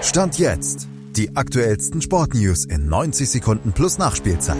Stand 0.00 0.38
jetzt. 0.38 0.86
Die 1.16 1.34
aktuellsten 1.36 2.00
Sportnews 2.00 2.64
in 2.64 2.88
90 2.88 3.28
Sekunden 3.28 3.72
plus 3.72 3.98
Nachspielzeit. 3.98 4.56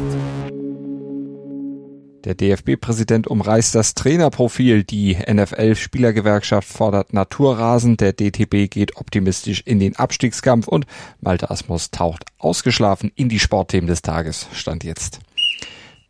Der 2.25 2.35
DFB-Präsident 2.35 3.29
umreißt 3.29 3.75
das 3.75 3.95
Trainerprofil. 3.95 4.83
Die 4.83 5.15
NFL-Spielergewerkschaft 5.15 6.69
fordert 6.69 7.13
Naturrasen. 7.13 7.97
Der 7.97 8.13
DTB 8.13 8.69
geht 8.69 8.97
optimistisch 8.97 9.63
in 9.65 9.79
den 9.79 9.95
Abstiegskampf 9.95 10.67
und 10.67 10.87
Malte 11.21 11.51
Asmus 11.51 11.93
taucht 11.93 12.25
ausgeschlafen 12.39 13.13
in 13.15 13.29
die 13.29 13.39
Sportthemen 13.39 13.87
des 13.87 14.03
Tages. 14.03 14.49
Stand 14.53 14.83
jetzt. 14.83 15.21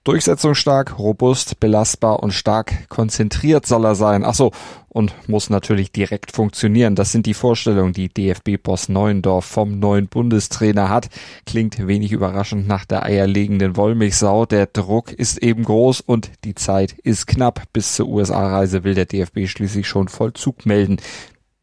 Durchsetzungsstark, 0.09 0.99
robust, 0.99 1.61
belastbar 1.61 2.23
und 2.23 2.33
stark 2.33 2.89
konzentriert 2.89 3.67
soll 3.67 3.85
er 3.85 3.95
sein. 3.95 4.25
Ach 4.25 4.33
so, 4.33 4.53
und 4.89 5.13
muss 5.29 5.51
natürlich 5.51 5.93
direkt 5.93 6.33
funktionieren. 6.33 6.95
Das 6.95 7.13
sind 7.13 7.27
die 7.27 7.35
Vorstellungen, 7.35 7.93
die 7.93 8.09
DFB-Boss 8.09 8.89
Neuendorf 8.89 9.45
vom 9.45 9.79
neuen 9.79 10.09
Bundestrainer 10.09 10.89
hat. 10.89 11.11
Klingt 11.45 11.87
wenig 11.87 12.13
überraschend 12.13 12.67
nach 12.67 12.87
der 12.87 13.03
eierlegenden 13.03 13.77
Wollmilchsau. 13.77 14.47
Der 14.47 14.65
Druck 14.65 15.13
ist 15.13 15.43
eben 15.43 15.65
groß 15.65 16.01
und 16.01 16.31
die 16.43 16.55
Zeit 16.55 16.93
ist 17.03 17.27
knapp. 17.27 17.65
Bis 17.75 17.95
zur 17.95 18.09
USA-Reise 18.09 18.85
will 18.85 18.95
der 18.95 19.05
DFB 19.05 19.47
schließlich 19.47 19.87
schon 19.87 20.09
Vollzug 20.09 20.65
melden. 20.65 20.97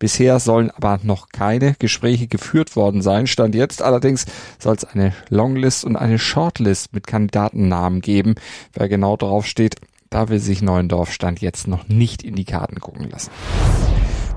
Bisher 0.05 0.39
sollen 0.39 0.69
aber 0.69 0.99
noch 1.01 1.29
keine 1.29 1.73
Gespräche 1.79 2.27
geführt 2.27 2.75
worden 2.75 3.01
sein. 3.01 3.25
Stand 3.25 3.55
jetzt 3.55 3.81
allerdings 3.81 4.27
soll 4.59 4.75
es 4.75 4.83
eine 4.83 5.13
Longlist 5.29 5.83
und 5.83 5.95
eine 5.95 6.19
Shortlist 6.19 6.93
mit 6.93 7.07
Kandidatennamen 7.07 8.01
geben. 8.01 8.35
Wer 8.73 8.87
genau 8.87 9.17
drauf 9.17 9.47
steht, 9.47 9.77
da 10.11 10.29
will 10.29 10.37
sich 10.37 10.61
Neuendorf 10.61 11.11
Stand 11.11 11.41
jetzt 11.41 11.67
noch 11.67 11.87
nicht 11.87 12.21
in 12.21 12.35
die 12.35 12.45
Karten 12.45 12.79
gucken 12.79 13.09
lassen. 13.09 13.31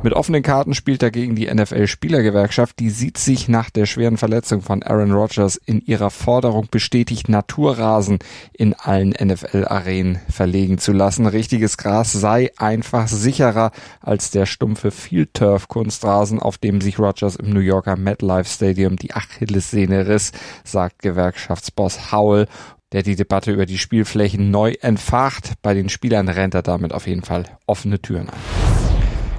Mit 0.00 0.12
offenen 0.12 0.44
Karten 0.44 0.74
spielt 0.74 1.02
dagegen 1.02 1.34
die 1.34 1.52
NFL-Spielergewerkschaft. 1.52 2.78
Die 2.78 2.90
sieht 2.90 3.18
sich 3.18 3.48
nach 3.48 3.68
der 3.68 3.84
schweren 3.84 4.16
Verletzung 4.16 4.62
von 4.62 4.84
Aaron 4.84 5.10
Rodgers 5.10 5.56
in 5.56 5.80
ihrer 5.80 6.10
Forderung 6.10 6.68
bestätigt, 6.70 7.28
Naturrasen 7.28 8.20
in 8.52 8.74
allen 8.74 9.10
NFL-Arenen 9.10 10.20
verlegen 10.30 10.78
zu 10.78 10.92
lassen. 10.92 11.26
Richtiges 11.26 11.78
Gras 11.78 12.12
sei 12.12 12.52
einfach 12.58 13.08
sicherer 13.08 13.72
als 14.00 14.30
der 14.30 14.46
stumpfe 14.46 14.92
Field 14.92 15.34
Turf 15.34 15.66
Kunstrasen, 15.66 16.38
auf 16.38 16.58
dem 16.58 16.80
sich 16.80 17.00
Rodgers 17.00 17.34
im 17.34 17.50
New 17.50 17.60
Yorker 17.60 17.96
MetLife 17.96 18.48
Stadium 18.48 18.94
die 18.94 19.14
Achillessehne 19.14 20.06
riss, 20.06 20.30
sagt 20.62 21.00
Gewerkschaftsboss 21.02 22.12
Howell 22.12 22.46
der 22.92 23.02
die 23.02 23.16
Debatte 23.16 23.52
über 23.52 23.66
die 23.66 23.76
Spielflächen 23.76 24.50
neu 24.50 24.72
entfacht. 24.80 25.52
Bei 25.60 25.74
den 25.74 25.90
Spielern 25.90 26.26
rennt 26.26 26.54
er 26.54 26.62
damit 26.62 26.94
auf 26.94 27.06
jeden 27.06 27.22
Fall 27.22 27.44
offene 27.66 28.00
Türen 28.00 28.30
ein. 28.30 28.57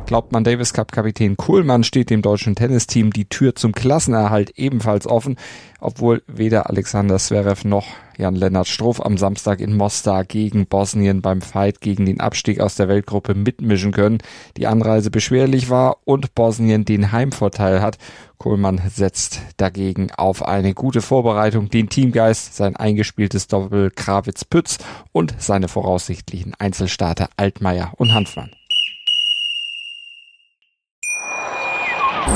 Glaubt 0.09 0.31
man 0.31 0.43
Davis 0.43 0.73
Cup 0.73 0.91
Kapitän 0.91 1.37
Kuhlmann 1.37 1.83
steht 1.83 2.09
dem 2.09 2.23
deutschen 2.23 2.55
Tennisteam 2.55 3.13
die 3.13 3.29
Tür 3.29 3.53
zum 3.53 3.73
Klassenerhalt 3.73 4.57
ebenfalls 4.57 5.05
offen, 5.05 5.37
obwohl 5.79 6.23
weder 6.25 6.67
Alexander 6.67 7.19
Zverev 7.19 7.63
noch 7.63 7.85
Jan-Lennart 8.17 8.67
Struff 8.67 8.99
am 9.01 9.19
Samstag 9.19 9.59
in 9.59 9.77
Mostar 9.77 10.25
gegen 10.25 10.65
Bosnien 10.65 11.21
beim 11.21 11.43
Fight 11.43 11.79
gegen 11.79 12.07
den 12.07 12.21
Abstieg 12.21 12.59
aus 12.59 12.73
der 12.73 12.87
Weltgruppe 12.87 13.35
mitmischen 13.35 13.91
können. 13.91 14.17
Die 14.57 14.65
Anreise 14.65 15.11
beschwerlich 15.11 15.69
war 15.69 15.97
und 16.05 16.33
Bosnien 16.33 16.85
den 16.85 17.11
Heimvorteil 17.11 17.79
hat. 17.79 17.99
Kohlmann 18.39 18.81
setzt 18.89 19.41
dagegen 19.57 20.09
auf 20.17 20.43
eine 20.43 20.73
gute 20.73 21.01
Vorbereitung, 21.01 21.69
den 21.69 21.87
Teamgeist, 21.87 22.55
sein 22.55 22.75
eingespieltes 22.75 23.45
Doppel 23.45 23.91
Krawitz-Pütz 23.91 24.79
und 25.11 25.35
seine 25.37 25.67
voraussichtlichen 25.67 26.55
Einzelstarter 26.57 27.29
Altmaier 27.37 27.93
und 27.97 28.11
Hanfmann. 28.11 28.49